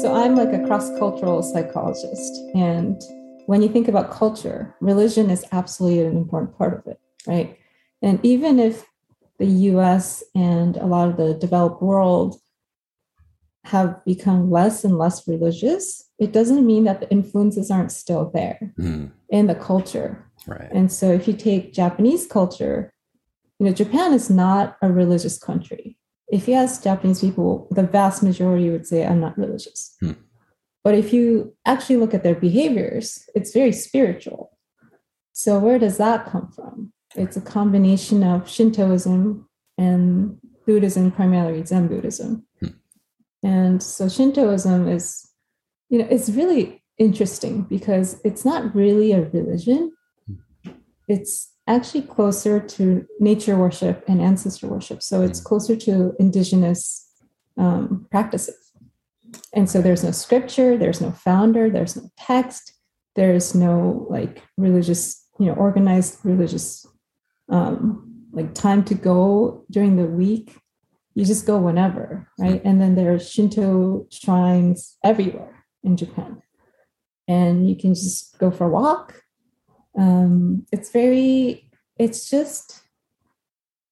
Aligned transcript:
so 0.00 0.14
I'm 0.14 0.36
like 0.36 0.52
a 0.52 0.64
cross 0.66 0.90
cultural 0.98 1.42
psychologist. 1.42 2.32
And 2.54 3.02
when 3.46 3.62
you 3.62 3.68
think 3.68 3.88
about 3.88 4.10
culture, 4.10 4.74
religion 4.80 5.28
is 5.30 5.44
absolutely 5.52 6.04
an 6.04 6.16
important 6.16 6.56
part 6.56 6.78
of 6.78 6.86
it, 6.86 7.00
right? 7.26 7.58
And 8.00 8.20
even 8.22 8.58
if 8.58 8.86
the 9.38 9.46
US 9.46 10.22
and 10.34 10.76
a 10.76 10.86
lot 10.86 11.08
of 11.08 11.16
the 11.16 11.34
developed 11.34 11.82
world 11.82 12.40
have 13.64 14.04
become 14.04 14.50
less 14.50 14.84
and 14.84 14.96
less 14.96 15.26
religious, 15.26 16.08
it 16.18 16.32
doesn't 16.32 16.66
mean 16.66 16.84
that 16.84 17.00
the 17.00 17.10
influences 17.10 17.70
aren't 17.70 17.92
still 17.92 18.30
there 18.32 18.72
Mm, 18.78 19.10
in 19.28 19.46
the 19.46 19.54
culture. 19.54 20.24
right. 20.46 20.68
And 20.70 20.90
so 20.92 21.10
if 21.12 21.26
you 21.26 21.34
take 21.34 21.74
Japanese 21.74 22.26
culture, 22.26 22.92
you 23.58 23.66
know, 23.66 23.72
Japan 23.72 24.12
is 24.12 24.30
not 24.30 24.76
a 24.80 24.90
religious 24.90 25.38
country. 25.38 25.97
If 26.30 26.46
you 26.46 26.54
ask 26.54 26.82
Japanese 26.82 27.20
people, 27.20 27.68
the 27.70 27.82
vast 27.82 28.22
majority 28.22 28.70
would 28.70 28.86
say, 28.86 29.06
I'm 29.06 29.20
not 29.20 29.38
religious. 29.38 29.96
Hmm. 30.00 30.12
But 30.84 30.94
if 30.94 31.12
you 31.12 31.54
actually 31.66 31.96
look 31.96 32.14
at 32.14 32.22
their 32.22 32.34
behaviors, 32.34 33.28
it's 33.34 33.52
very 33.52 33.72
spiritual. 33.72 34.56
So 35.32 35.58
where 35.58 35.78
does 35.78 35.98
that 35.98 36.26
come 36.26 36.50
from? 36.54 36.92
It's 37.14 37.36
a 37.36 37.40
combination 37.40 38.22
of 38.22 38.48
Shintoism 38.48 39.48
and 39.76 40.38
Buddhism, 40.66 41.10
primarily 41.10 41.64
Zen 41.64 41.88
Buddhism. 41.88 42.46
Hmm. 42.60 42.66
And 43.42 43.82
so 43.82 44.08
Shintoism 44.08 44.88
is, 44.88 45.28
you 45.88 45.98
know, 45.98 46.08
it's 46.10 46.28
really 46.28 46.82
interesting 46.98 47.62
because 47.62 48.20
it's 48.24 48.44
not 48.44 48.74
really 48.74 49.12
a 49.12 49.22
religion 49.22 49.92
it's 51.08 51.52
actually 51.68 52.02
closer 52.02 52.58
to 52.58 53.06
nature 53.20 53.56
worship 53.56 54.02
and 54.08 54.20
ancestor 54.20 54.66
worship. 54.66 55.02
So 55.02 55.22
it's 55.22 55.40
Mm. 55.40 55.44
closer 55.44 55.76
to 55.76 56.14
indigenous 56.18 57.06
um, 57.56 58.06
practices. 58.10 58.72
And 59.52 59.68
so 59.68 59.82
there's 59.82 60.04
no 60.04 60.12
scripture, 60.12 60.78
there's 60.78 61.00
no 61.00 61.10
founder, 61.10 61.68
there's 61.70 61.96
no 61.96 62.08
text, 62.16 62.72
there's 63.16 63.54
no 63.54 64.06
like 64.08 64.42
religious, 64.56 65.26
you 65.38 65.46
know, 65.46 65.54
organized 65.54 66.18
religious 66.24 66.86
um, 67.50 67.74
like 68.32 68.54
time 68.54 68.84
to 68.84 68.94
go 68.94 69.64
during 69.70 69.96
the 69.96 70.06
week. 70.06 70.56
You 71.14 71.24
just 71.24 71.46
go 71.46 71.58
whenever, 71.58 72.28
right? 72.38 72.62
And 72.64 72.80
then 72.80 72.94
there 72.94 73.12
are 73.12 73.18
Shinto 73.18 74.06
shrines 74.10 74.96
everywhere 75.02 75.64
in 75.82 75.96
Japan. 75.96 76.42
And 77.26 77.68
you 77.68 77.76
can 77.76 77.94
just 77.94 78.38
go 78.38 78.50
for 78.50 78.66
a 78.66 78.70
walk 78.70 79.22
um, 79.98 80.64
it's 80.72 80.90
very 80.90 81.68
it's 81.98 82.30
just 82.30 82.82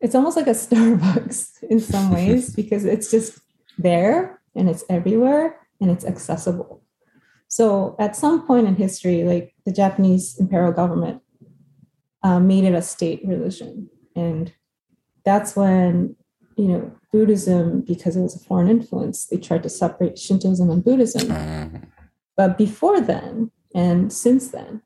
it's 0.00 0.14
almost 0.14 0.36
like 0.36 0.46
a 0.46 0.50
starbucks 0.64 1.62
in 1.64 1.78
some 1.78 2.10
ways 2.10 2.54
because 2.60 2.84
it's 2.84 3.10
just 3.10 3.38
there 3.78 4.40
and 4.56 4.68
it's 4.68 4.84
everywhere 4.88 5.60
and 5.80 5.90
it's 5.90 6.04
accessible. 6.04 6.82
So 7.48 7.96
at 7.98 8.16
some 8.16 8.46
point 8.46 8.66
in 8.66 8.76
history 8.76 9.24
like 9.24 9.54
the 9.66 9.72
japanese 9.72 10.38
imperial 10.38 10.72
government 10.72 11.22
uh, 12.22 12.40
made 12.40 12.64
it 12.64 12.74
a 12.74 12.82
state 12.82 13.20
religion. 13.24 13.90
And 14.16 14.52
that's 15.24 15.54
when 15.54 16.16
you 16.56 16.68
know 16.68 16.92
buddhism 17.12 17.82
because 17.82 18.16
it 18.16 18.22
was 18.22 18.36
a 18.36 18.44
foreign 18.44 18.68
influence 18.68 19.26
they 19.26 19.36
tried 19.36 19.62
to 19.62 19.68
separate 19.68 20.18
shintoism 20.18 20.70
and 20.70 20.82
buddhism. 20.82 21.30
Uh, 21.30 21.68
but 22.36 22.56
before 22.56 23.00
then 23.02 23.50
and 23.74 24.12
since 24.12 24.48
then, 24.48 24.82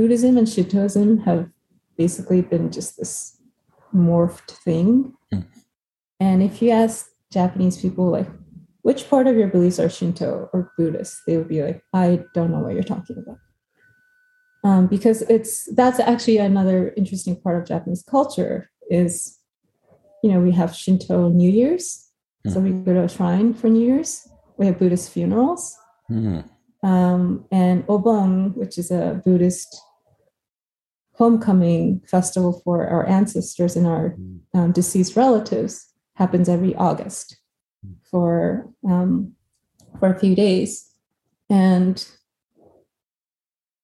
Buddhism 0.00 0.38
and 0.38 0.48
Shintoism 0.48 1.18
have 1.24 1.46
basically 1.98 2.40
been 2.40 2.72
just 2.72 2.96
this 2.96 3.36
morphed 3.94 4.50
thing. 4.64 5.12
Hmm. 5.30 5.40
And 6.18 6.42
if 6.42 6.62
you 6.62 6.70
ask 6.70 7.10
Japanese 7.30 7.76
people, 7.76 8.10
like, 8.10 8.26
which 8.80 9.10
part 9.10 9.26
of 9.26 9.36
your 9.36 9.48
beliefs 9.48 9.78
are 9.78 9.90
Shinto 9.90 10.48
or 10.54 10.72
Buddhist, 10.78 11.18
they 11.26 11.36
would 11.36 11.48
be 11.48 11.62
like, 11.62 11.82
I 11.92 12.24
don't 12.32 12.50
know 12.50 12.60
what 12.60 12.72
you're 12.72 12.82
talking 12.82 13.18
about. 13.18 13.36
Um, 14.64 14.86
because 14.86 15.20
it's 15.22 15.68
that's 15.74 16.00
actually 16.00 16.38
another 16.38 16.94
interesting 16.96 17.38
part 17.38 17.60
of 17.60 17.68
Japanese 17.68 18.02
culture 18.02 18.70
is, 18.88 19.38
you 20.22 20.32
know, 20.32 20.40
we 20.40 20.52
have 20.52 20.74
Shinto 20.74 21.28
New 21.28 21.50
Year's, 21.50 22.10
so 22.48 22.58
we 22.60 22.70
go 22.70 22.94
to 22.94 23.04
a 23.04 23.08
shrine 23.08 23.52
for 23.52 23.68
New 23.68 23.86
Year's. 23.86 24.26
We 24.56 24.64
have 24.64 24.78
Buddhist 24.78 25.12
funerals 25.12 25.76
mm, 26.10 26.42
um, 26.82 27.44
and 27.52 27.86
Obon, 27.86 28.56
which 28.56 28.78
is 28.78 28.90
a 28.90 29.20
Buddhist 29.24 29.78
homecoming 31.20 32.00
festival 32.06 32.62
for 32.64 32.86
our 32.86 33.06
ancestors 33.06 33.76
and 33.76 33.86
our 33.86 34.16
um, 34.54 34.72
deceased 34.72 35.16
relatives, 35.16 35.86
happens 36.14 36.48
every 36.48 36.74
August 36.76 37.36
for 38.10 38.66
um, 38.88 39.32
for 39.98 40.08
a 40.08 40.18
few 40.18 40.34
days, 40.34 40.90
and 41.50 42.08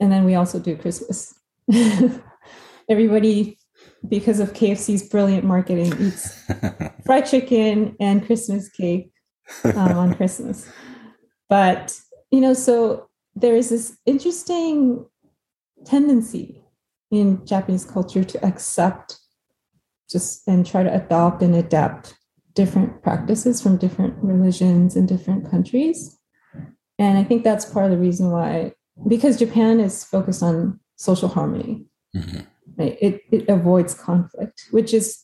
and 0.00 0.10
then 0.10 0.24
we 0.24 0.34
also 0.34 0.58
do 0.58 0.74
Christmas. 0.74 1.34
Everybody, 2.88 3.58
because 4.08 4.40
of 4.40 4.54
KFC's 4.54 5.02
brilliant 5.10 5.44
marketing, 5.44 5.92
eats 6.00 6.42
fried 7.04 7.26
chicken 7.26 7.94
and 8.00 8.24
Christmas 8.24 8.70
cake 8.70 9.12
um, 9.64 9.98
on 9.98 10.14
Christmas. 10.14 10.66
But, 11.50 11.94
you 12.30 12.40
know, 12.40 12.54
so 12.54 13.10
there 13.34 13.54
is 13.54 13.68
this 13.68 13.98
interesting 14.06 15.04
tendency 15.84 16.62
in 17.10 17.44
Japanese 17.46 17.84
culture 17.84 18.24
to 18.24 18.44
accept 18.44 19.18
just 20.10 20.46
and 20.48 20.66
try 20.66 20.82
to 20.82 20.94
adopt 20.94 21.42
and 21.42 21.54
adapt 21.54 22.14
different 22.54 23.02
practices 23.02 23.60
from 23.62 23.76
different 23.76 24.14
religions 24.22 24.96
in 24.96 25.06
different 25.06 25.50
countries. 25.50 26.18
And 26.98 27.18
I 27.18 27.24
think 27.24 27.44
that's 27.44 27.64
part 27.66 27.84
of 27.86 27.90
the 27.92 27.98
reason 27.98 28.30
why, 28.30 28.72
because 29.06 29.38
Japan 29.38 29.80
is 29.80 30.04
focused 30.04 30.42
on 30.42 30.80
social 30.96 31.28
harmony, 31.28 31.86
Mhm. 32.16 32.46
right? 32.76 32.96
It, 33.00 33.20
it 33.30 33.48
avoids 33.48 33.94
conflict, 33.94 34.64
which 34.72 34.92
is 34.92 35.22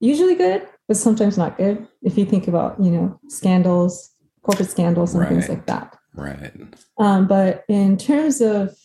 usually 0.00 0.34
good, 0.34 0.66
but 0.88 0.96
sometimes 0.96 1.36
not 1.36 1.58
good. 1.58 1.86
If 2.02 2.16
you 2.16 2.24
think 2.24 2.48
about, 2.48 2.80
you 2.82 2.90
know, 2.90 3.20
scandals, 3.28 4.10
corporate 4.42 4.70
scandals, 4.70 5.14
and 5.14 5.26
things 5.28 5.48
like 5.48 5.66
that. 5.66 5.96
right. 6.14 6.52
Um, 6.98 7.26
but 7.26 7.64
in 7.68 7.96
terms 7.96 8.40
of 8.40 8.76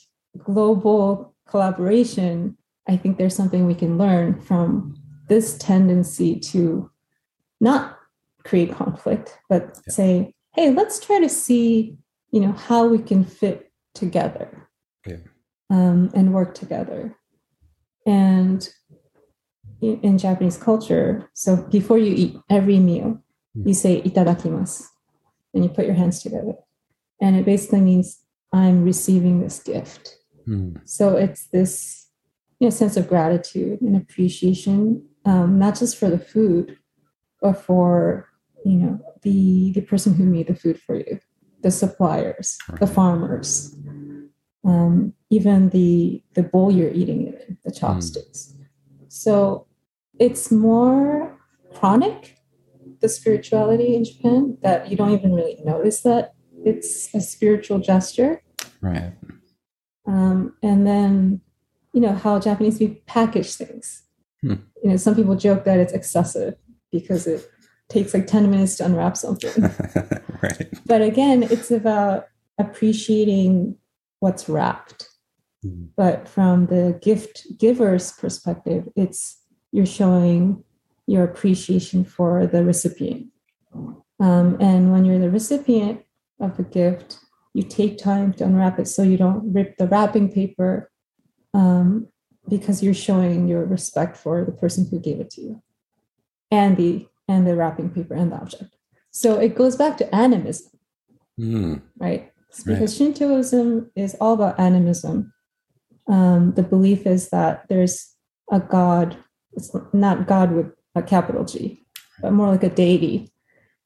global 0.44 1.29
collaboration, 1.50 2.58
I 2.88 2.98
think 2.98 3.18
there's 3.18 3.36
something 3.36 3.66
we 3.66 3.76
can 3.76 3.98
learn 3.98 4.40
from 4.42 4.96
this 5.28 5.58
tendency 5.58 6.40
to 6.40 6.90
not 7.62 7.98
create 8.44 8.72
conflict, 8.74 9.38
but 9.50 9.64
Yeah. 9.64 9.94
say, 9.94 10.36
hey, 10.56 10.72
let's 10.72 11.00
try 11.00 11.20
to 11.20 11.30
see, 11.30 11.98
you 12.32 12.40
know, 12.40 12.52
how 12.54 12.88
we 12.88 13.00
can 13.00 13.24
fit 13.24 13.72
together 13.94 14.68
Yeah. 15.06 15.18
um, 15.70 16.10
and 16.14 16.34
work 16.34 16.56
together. 16.56 17.16
And 18.06 18.68
in, 19.81 20.00
in 20.02 20.18
Japanese 20.18 20.58
culture, 20.58 21.30
so 21.34 21.58
before 21.70 21.98
you 21.98 22.14
eat 22.16 22.38
every 22.50 22.80
meal, 22.80 23.22
you 23.66 23.74
say 23.74 24.02
itadakimasu, 24.02 24.84
and 25.54 25.64
you 25.64 25.70
put 25.70 25.86
your 25.86 25.96
hands 25.96 26.22
together. 26.24 26.54
And 27.22 27.36
it 27.36 27.46
basically 27.46 27.81
means 27.81 28.24
I'm 28.54 28.84
receiving 28.84 29.42
this 29.42 29.60
gift. 29.62 30.16
Mm, 30.50 30.82
So 30.86 31.16
it's 31.16 31.46
this 31.48 32.08
you 32.60 32.66
know, 32.68 32.72
sense 32.72 32.98
of 32.98 33.08
gratitude 33.08 33.82
and 33.82 33.96
appreciation, 33.96 35.08
um, 35.26 35.60
not 35.60 35.78
just 35.78 35.98
for 35.98 36.10
the 36.10 36.20
food, 36.20 36.78
but 37.42 37.54
for 37.54 38.28
you 38.66 38.78
know 38.78 39.00
the 39.22 39.72
the 39.74 39.82
person 39.82 40.14
who 40.16 40.26
made 40.26 40.48
the 40.48 40.56
food 40.56 40.82
for 40.82 40.96
you, 40.96 41.20
the 41.62 41.72
suppliers, 41.72 42.58
the 42.80 42.88
farmers, 42.88 43.76
um, 44.66 45.14
even 45.30 45.70
the 45.70 46.22
the 46.34 46.44
bowl 46.44 46.72
you're 46.72 46.92
eating 46.92 47.28
it 47.28 47.46
in, 47.48 47.58
the 47.64 47.72
chopsticks. 47.72 48.56
So 49.08 49.68
it's 50.20 50.51
more 50.51 51.38
chronic, 51.75 52.38
the 53.00 53.07
spirituality 53.07 53.96
in 53.96 54.04
Japan, 54.04 54.57
that 54.62 54.90
you 54.90 54.98
don't 54.98 55.12
even 55.12 55.34
really 55.34 55.57
notice 55.63 56.01
that 56.01 56.34
it's 56.66 57.13
a 57.16 57.22
spiritual 57.22 57.80
gesture. 57.80 58.42
right. 58.81 59.13
Um, 60.10 60.56
and 60.64 60.88
then, 60.88 61.42
you 61.94 62.02
know, 62.02 62.14
how 62.14 62.40
Japanese 62.40 62.80
people 62.80 63.02
package 63.06 63.54
things. 63.54 64.04
Hmm. 64.42 64.56
You 64.84 64.92
know, 64.92 64.98
some 64.98 65.16
people 65.16 65.36
joke 65.36 65.66
that 65.66 65.80
it's 65.80 65.94
excessive 65.94 66.56
because 66.92 67.28
it 67.28 67.48
takes 67.90 68.14
like 68.14 68.26
10 68.26 68.50
minutes 68.50 68.78
to 68.78 68.86
unwrap 68.86 69.16
something. 69.18 69.62
right. 70.42 70.70
but 70.86 71.02
again, 71.02 71.44
it's 71.44 71.70
about 71.70 72.28
appreciating 72.58 73.76
what's 74.20 74.50
wrapped. 74.50 75.08
Mm, 75.66 75.90
But 75.96 76.28
from 76.28 76.68
the 76.68 76.98
gift 77.02 77.46
giver's 77.58 78.12
perspective, 78.14 78.88
it's 78.96 79.38
you're 79.72 79.86
showing 79.86 80.64
your 81.06 81.24
appreciation 81.24 82.04
for 82.04 82.48
the 82.48 82.64
recipient. 82.64 83.28
Um, 84.20 84.58
and 84.60 84.92
when 84.92 85.06
you're 85.06 85.20
the 85.20 85.30
recipient 85.30 86.02
of 86.40 86.58
the 86.58 86.64
gift, 86.64 87.20
you 87.60 87.66
take 87.66 87.98
time 87.98 88.32
to 88.32 88.46
unwrap 88.46 88.80
it 88.80 88.88
so 88.88 89.04
you 89.04 89.18
don't 89.18 89.52
rip 89.52 89.76
the 89.76 89.86
wrapping 89.88 90.32
paper 90.32 90.90
um, 91.54 92.08
because 92.48 92.82
you're 92.82 92.94
showing 92.94 93.50
your 93.50 93.66
respect 93.66 94.16
for 94.16 94.46
the 94.46 94.52
person 94.54 94.88
who 94.90 94.98
gave 94.98 95.20
it 95.20 95.30
to 95.30 95.42
you 95.42 95.62
and 96.50 96.78
the 96.78 97.06
and 97.28 97.46
the 97.46 97.56
wrapping 97.58 97.90
paper 97.90 98.14
and 98.16 98.32
the 98.32 98.38
object. 98.38 98.74
So 99.12 99.40
it 99.40 99.56
goes 99.56 99.76
back 99.76 99.98
to 99.98 100.16
animism, 100.16 100.72
Mm. 101.40 101.82
right? 101.98 102.32
Because 102.66 102.98
Shintoism 102.98 103.92
is 103.96 104.16
all 104.20 104.34
about 104.34 104.60
animism. 104.60 105.32
Um, 106.08 106.54
the 106.56 106.64
belief 106.64 107.06
is 107.06 107.30
that 107.30 107.66
there's 107.70 108.16
a 108.52 108.60
God, 108.60 109.18
it's 109.54 109.72
not 109.94 110.28
God 110.28 110.52
with 110.52 110.68
a 110.96 111.04
capital 111.04 111.46
G, 111.46 111.86
but 112.22 112.34
more 112.34 112.50
like 112.50 112.64
a 112.64 112.70
deity 112.70 113.32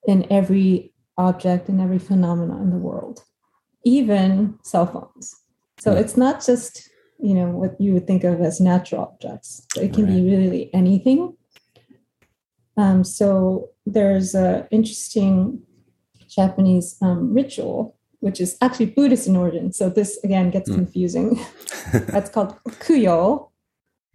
in 0.07 0.25
every 0.31 0.93
object 1.17 1.69
and 1.69 1.81
every 1.81 1.99
phenomena 1.99 2.61
in 2.61 2.69
the 2.69 2.77
world, 2.77 3.23
even 3.83 4.57
cell 4.63 4.85
phones. 4.87 5.35
So 5.79 5.91
Hmm. 5.91 5.97
it's 5.97 6.17
not 6.17 6.45
just 6.45 6.89
you 7.19 7.33
know 7.33 7.49
what 7.51 7.79
you 7.79 7.93
would 7.93 8.05
think 8.07 8.23
of 8.25 8.41
as 8.41 8.59
natural 8.59 9.03
objects. 9.03 9.65
It 9.77 9.93
can 9.93 10.05
be 10.05 10.21
really 10.29 10.73
anything. 10.73 11.37
Um, 12.75 13.03
so 13.03 13.69
there's 13.85 14.33
a 14.35 14.67
interesting 14.71 15.61
Japanese 16.27 16.97
um, 17.01 17.33
ritual, 17.33 17.95
which 18.19 18.41
is 18.41 18.57
actually 18.61 18.87
Buddhist 18.87 19.27
in 19.27 19.35
origin. 19.35 19.71
So 19.71 19.89
this 19.89 20.17
again 20.23 20.49
gets 20.49 20.69
Hmm. 20.69 20.75
confusing. 20.75 21.39
That's 21.93 22.29
called 22.29 22.55
kuyo, 22.79 23.49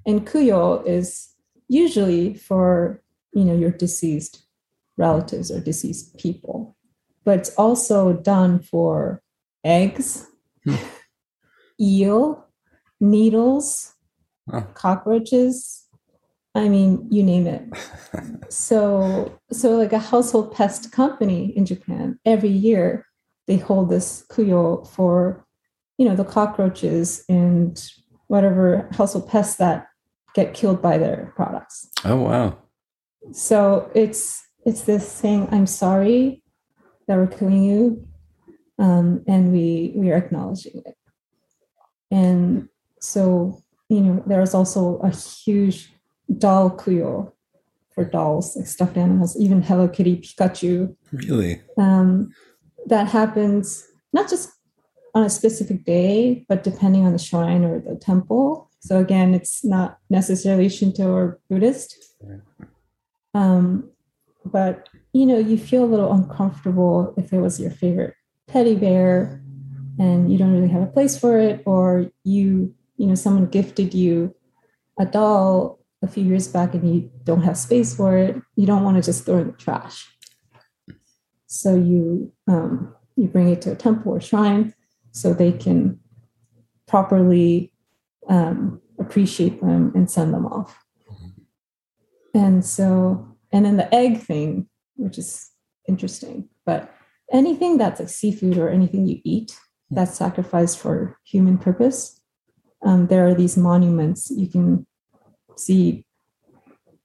and 0.07 0.27
kuyo 0.27 0.87
is 0.87 1.35
usually 1.69 2.35
for 2.35 3.03
you 3.33 3.45
know 3.45 3.55
your 3.55 3.71
deceased 3.71 4.43
relatives 4.97 5.51
or 5.51 5.61
deceased 5.61 6.19
people, 6.19 6.77
but 7.25 7.39
it's 7.39 7.55
also 7.57 8.13
done 8.13 8.59
for 8.59 9.23
eggs, 9.69 10.27
Hmm. 10.65 10.75
eel, 11.81 12.45
needles, 13.01 13.95
Oh. 14.53 14.63
cockroaches. 14.75 15.85
I 16.55 16.69
mean, 16.69 17.07
you 17.11 17.23
name 17.23 17.47
it. 17.47 17.63
So, 18.51 19.39
so 19.53 19.77
like 19.77 19.93
a 19.93 19.99
household 19.99 20.55
pest 20.55 20.91
company 20.91 21.55
in 21.57 21.67
Japan, 21.67 22.19
every 22.25 22.49
year 22.49 23.05
they 23.47 23.59
hold 23.59 23.91
this 23.91 24.25
kuyo 24.31 24.87
for, 24.89 25.45
you 25.99 26.09
know, 26.09 26.17
the 26.17 26.25
cockroaches 26.25 27.25
and 27.29 27.79
whatever 28.29 28.89
household 28.93 29.29
pests 29.29 29.57
that 29.57 29.87
get 30.35 30.55
killed 30.55 30.81
by 30.81 30.97
their 30.97 31.33
products. 31.37 31.91
oh 32.07 32.17
wow. 32.23 32.57
So 33.33 33.91
it's 33.95 34.43
it's 34.65 34.83
this 34.83 35.07
saying, 35.07 35.49
"I'm 35.53 35.67
sorry 35.67 36.43
that 37.07 37.17
we're 37.19 37.27
killing 37.27 37.63
you," 37.65 38.07
um, 38.79 39.25
and 39.27 39.53
we 39.53 39.93
we 39.95 40.11
are 40.11 40.17
acknowledging 40.17 40.83
it. 40.87 40.97
And 42.11 42.69
so, 43.01 43.63
you 43.89 44.01
know, 44.01 44.23
there's 44.27 44.55
also 44.55 44.99
a 44.99 45.11
huge 45.11 45.93
doll 46.39 46.71
kuyo 46.71 47.33
for 47.91 48.05
dolls, 48.05 48.57
like 48.57 48.67
stuffed 48.67 48.97
animals, 48.97 49.37
even 49.39 49.63
Hello 49.63 49.89
Kitty, 49.89 50.19
Pikachu. 50.19 50.97
Really? 51.13 51.61
Um, 51.77 52.33
that 52.87 53.09
happens 53.09 53.87
not 54.13 54.29
just 54.29 54.51
on 55.15 55.25
a 55.25 55.31
specific 55.31 55.85
day, 55.85 56.45
but 56.49 56.63
depending 56.63 57.05
on 57.05 57.13
the 57.13 57.19
shrine 57.19 57.65
or 57.65 57.81
the 57.81 57.97
temple. 57.97 58.71
So 58.81 58.99
again, 58.99 59.35
it's 59.35 59.65
not 59.65 59.99
necessarily 60.09 60.69
Shinto 60.69 61.11
or 61.11 61.41
Buddhist. 61.51 61.97
Um, 63.35 63.91
but 64.45 64.89
you 65.13 65.27
know, 65.27 65.39
you 65.39 65.59
feel 65.59 65.85
a 65.85 65.87
little 65.87 66.13
uncomfortable 66.13 67.15
if 67.17 67.33
it 67.33 67.41
was 67.41 67.61
your 67.61 67.71
favorite 67.71 68.15
teddy 68.49 68.75
bear 68.75 69.43
and 69.99 70.31
you 70.31 70.39
don't 70.39 70.53
really 70.53 70.69
have 70.69 70.83
a 70.83 70.87
place 70.87 71.19
for 71.19 71.39
it, 71.39 71.63
or 71.67 72.11
you, 72.25 72.75
you 72.97 73.07
know, 73.07 73.15
someone 73.15 73.47
gifted 73.47 73.95
you 73.95 74.35
a 74.99 75.07
doll 75.07 75.79
a 76.03 76.09
few 76.09 76.25
years 76.25 76.49
back 76.49 76.75
and 76.75 76.95
you 76.95 77.11
don't 77.25 77.43
have 77.43 77.57
space 77.57 77.95
for 77.95 78.17
it. 78.17 78.37
You 78.57 78.67
don't 78.67 78.85
want 78.85 78.97
to 78.97 79.03
just 79.03 79.25
throw 79.25 79.39
in 79.39 79.49
the 79.49 79.53
trash. 79.53 80.07
So 81.47 81.75
you 81.75 82.33
um, 82.47 82.95
you 83.17 83.27
bring 83.27 83.49
it 83.49 83.61
to 83.63 83.73
a 83.73 83.75
temple 83.75 84.13
or 84.13 84.21
shrine 84.21 84.75
so 85.11 85.33
they 85.33 85.53
can 85.53 85.99
properly 86.87 87.73
um, 88.29 88.81
appreciate 89.01 89.61
them 89.61 89.93
and 89.95 90.11
send 90.11 90.33
them 90.33 90.47
off. 90.47 90.85
And 92.35 92.65
so, 92.65 93.37
and 93.51 93.65
then 93.65 93.77
the 93.77 93.93
egg 93.93 94.21
thing, 94.21 94.69
which 94.97 95.19
is 95.19 95.51
interesting, 95.89 96.49
but 96.65 96.95
anything 97.33 97.79
that's 97.79 98.01
like 98.01 98.09
seafood 98.09 98.59
or 98.59 98.69
anything 98.69 99.07
you 99.07 99.21
eat 99.25 99.59
that's 99.91 100.15
sacrificed 100.17 100.79
for 100.79 101.19
human 101.25 101.59
purpose, 101.59 102.21
um, 102.85 103.07
there 103.09 103.27
are 103.27 103.35
these 103.35 103.57
monuments 103.57 104.31
you 104.31 104.49
can 104.49 104.87
see 105.57 106.05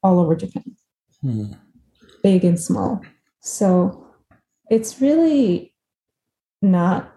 all 0.02 0.20
over 0.20 0.36
Japan 0.36 0.76
Hmm. 1.22 1.54
big 2.22 2.44
and 2.44 2.60
small. 2.60 3.02
So 3.40 4.08
it's 4.70 5.00
really 5.00 5.74
not 6.62 7.10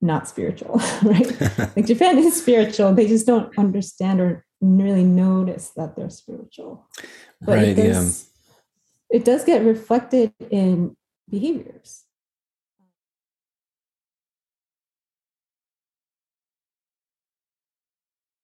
not 0.00 0.26
spiritual, 0.28 0.76
right? 1.02 1.40
like 1.76 1.86
Japan 1.86 2.18
is 2.18 2.40
spiritual. 2.40 2.92
They 2.94 3.06
just 3.06 3.26
don't 3.26 3.56
understand 3.58 4.20
or 4.20 4.44
really 4.60 5.04
notice 5.04 5.70
that 5.76 5.94
they're 5.96 6.10
spiritual. 6.10 6.88
But 7.40 7.58
right. 7.58 7.68
it 7.68 7.78
Yeah. 7.78 8.10
it 9.10 9.24
does 9.24 9.44
get 9.44 9.62
reflected 9.64 10.32
in 10.50 10.96
behaviors. 11.28 12.04